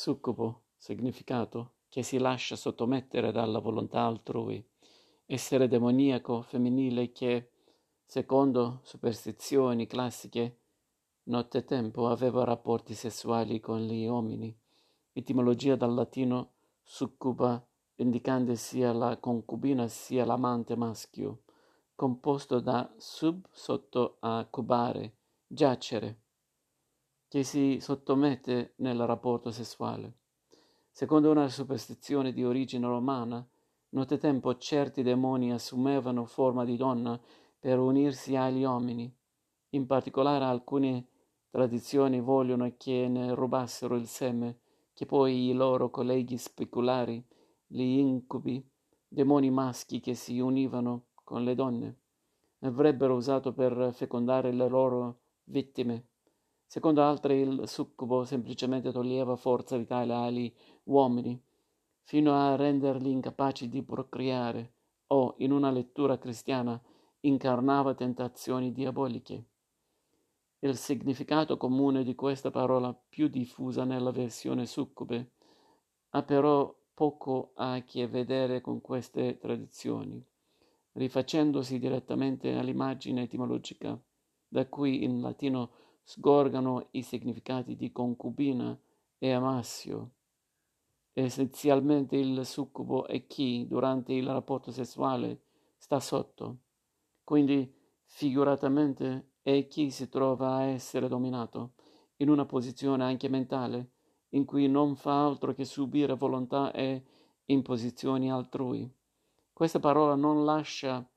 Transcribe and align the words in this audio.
Succubo, 0.00 0.62
significato, 0.78 1.72
che 1.90 2.02
si 2.02 2.16
lascia 2.16 2.56
sottomettere 2.56 3.32
dalla 3.32 3.58
volontà 3.58 4.00
altrui. 4.00 4.66
Essere 5.26 5.68
demoniaco 5.68 6.40
femminile 6.40 7.12
che, 7.12 7.50
secondo 8.06 8.80
superstizioni 8.82 9.86
classiche, 9.86 10.56
nottetempo 11.24 12.08
aveva 12.08 12.44
rapporti 12.44 12.94
sessuali 12.94 13.60
con 13.60 13.82
gli 13.82 14.06
uomini. 14.06 14.58
Etimologia 15.12 15.76
dal 15.76 15.92
latino 15.92 16.52
succuba, 16.82 17.62
indicando 17.96 18.54
sia 18.54 18.94
la 18.94 19.18
concubina 19.18 19.86
sia 19.86 20.24
l'amante 20.24 20.76
maschio, 20.76 21.42
composto 21.94 22.58
da 22.60 22.90
sub 22.96 23.44
sotto 23.50 24.16
a 24.20 24.46
cubare, 24.48 25.16
giacere 25.46 26.19
che 27.30 27.44
si 27.44 27.78
sottomette 27.80 28.72
nel 28.78 29.06
rapporto 29.06 29.52
sessuale. 29.52 30.14
Secondo 30.90 31.30
una 31.30 31.48
superstizione 31.48 32.32
di 32.32 32.44
origine 32.44 32.88
romana, 32.88 33.48
nottetempo 33.90 34.56
certi 34.56 35.04
demoni 35.04 35.52
assumevano 35.52 36.24
forma 36.24 36.64
di 36.64 36.76
donna 36.76 37.20
per 37.56 37.78
unirsi 37.78 38.34
agli 38.34 38.64
uomini. 38.64 39.16
In 39.70 39.86
particolare 39.86 40.44
alcune 40.44 41.06
tradizioni 41.50 42.20
vogliono 42.20 42.68
che 42.76 43.06
ne 43.06 43.32
rubassero 43.32 43.94
il 43.94 44.08
seme, 44.08 44.58
che 44.92 45.06
poi 45.06 45.50
i 45.50 45.52
loro 45.52 45.88
colleghi 45.88 46.36
speculari, 46.36 47.24
gli 47.64 47.80
incubi, 47.80 48.60
demoni 49.06 49.50
maschi 49.50 50.00
che 50.00 50.16
si 50.16 50.40
univano 50.40 51.10
con 51.22 51.44
le 51.44 51.54
donne, 51.54 51.98
avrebbero 52.62 53.14
usato 53.14 53.52
per 53.52 53.92
fecondare 53.94 54.50
le 54.50 54.68
loro 54.68 55.20
vittime. 55.44 56.06
Secondo 56.72 57.02
altri 57.02 57.40
il 57.40 57.66
succubo 57.66 58.22
semplicemente 58.22 58.92
toglieva 58.92 59.34
forza 59.34 59.76
vitale 59.76 60.14
agli 60.14 60.54
uomini, 60.84 61.36
fino 62.02 62.32
a 62.32 62.54
renderli 62.54 63.10
incapaci 63.10 63.68
di 63.68 63.82
procreare, 63.82 64.74
o, 65.08 65.34
in 65.38 65.50
una 65.50 65.72
lettura 65.72 66.16
cristiana, 66.16 66.80
incarnava 67.22 67.94
tentazioni 67.94 68.70
diaboliche. 68.70 69.46
Il 70.60 70.76
significato 70.76 71.56
comune 71.56 72.04
di 72.04 72.14
questa 72.14 72.52
parola, 72.52 72.96
più 73.08 73.26
diffusa 73.26 73.82
nella 73.82 74.12
versione 74.12 74.64
succube, 74.64 75.32
ha 76.10 76.22
però 76.22 76.72
poco 76.94 77.50
a 77.54 77.82
che 77.82 78.06
vedere 78.06 78.60
con 78.60 78.80
queste 78.80 79.38
tradizioni, 79.38 80.24
rifacendosi 80.92 81.80
direttamente 81.80 82.54
all'immagine 82.54 83.22
etimologica, 83.22 84.00
da 84.46 84.68
cui 84.68 85.02
in 85.02 85.20
latino 85.20 85.88
sgorgano 86.10 86.88
i 86.90 87.02
significati 87.02 87.76
di 87.76 87.92
concubina 87.92 88.76
e 89.16 89.30
amassio. 89.30 90.10
Essenzialmente 91.12 92.16
il 92.16 92.44
succubo 92.44 93.06
è 93.06 93.28
chi, 93.28 93.64
durante 93.68 94.12
il 94.12 94.26
rapporto 94.26 94.72
sessuale, 94.72 95.42
sta 95.78 96.00
sotto. 96.00 96.56
Quindi, 97.22 97.72
figuratamente, 98.06 99.34
è 99.40 99.68
chi 99.68 99.92
si 99.92 100.08
trova 100.08 100.56
a 100.56 100.62
essere 100.64 101.06
dominato, 101.06 101.74
in 102.16 102.28
una 102.28 102.44
posizione 102.44 103.04
anche 103.04 103.28
mentale, 103.28 103.90
in 104.30 104.44
cui 104.44 104.66
non 104.66 104.96
fa 104.96 105.24
altro 105.24 105.54
che 105.54 105.64
subire 105.64 106.16
volontà 106.16 106.72
e 106.72 107.04
imposizioni 107.44 108.32
altrui. 108.32 108.92
Questa 109.52 109.78
parola 109.78 110.16
non 110.16 110.44
lascia 110.44 111.08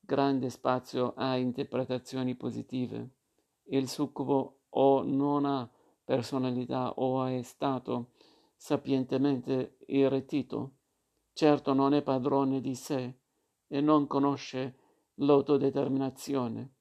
grande 0.00 0.50
spazio 0.50 1.12
a 1.14 1.36
interpretazioni 1.36 2.34
positive 2.34 3.18
il 3.70 3.88
succubo 3.88 4.60
o 4.70 5.02
non 5.02 5.44
ha 5.44 5.68
personalità 6.04 6.92
o 6.94 7.24
è 7.24 7.42
stato 7.42 8.12
sapientemente 8.56 9.78
irretito, 9.86 10.72
certo 11.32 11.72
non 11.72 11.94
è 11.94 12.02
padrone 12.02 12.60
di 12.60 12.74
sé 12.74 13.18
e 13.66 13.80
non 13.80 14.06
conosce 14.06 14.76
l'autodeterminazione. 15.14 16.74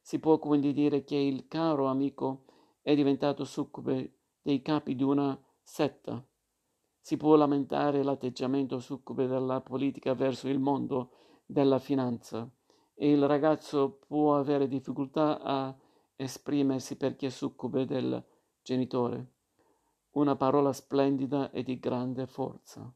Si 0.00 0.18
può 0.18 0.38
quindi 0.38 0.72
dire 0.72 1.04
che 1.04 1.16
il 1.16 1.46
caro 1.48 1.86
amico 1.86 2.44
è 2.80 2.94
diventato 2.94 3.44
succube 3.44 4.20
dei 4.40 4.62
capi 4.62 4.94
di 4.94 5.02
una 5.02 5.38
setta. 5.60 6.24
Si 7.00 7.16
può 7.16 7.34
lamentare 7.36 8.02
l'atteggiamento 8.02 8.78
succube 8.78 9.26
della 9.26 9.60
politica 9.60 10.14
verso 10.14 10.48
il 10.48 10.58
mondo 10.58 11.10
della 11.44 11.78
finanza 11.78 12.48
e 12.94 13.10
il 13.10 13.26
ragazzo 13.26 13.98
può 14.06 14.36
avere 14.36 14.68
difficoltà 14.68 15.40
a 15.40 15.76
esprimersi 16.20 16.96
perché 16.96 17.30
succube 17.30 17.84
del 17.84 18.22
genitore. 18.60 19.34
Una 20.10 20.34
parola 20.34 20.72
splendida 20.72 21.52
e 21.52 21.62
di 21.62 21.78
grande 21.78 22.26
forza. 22.26 22.92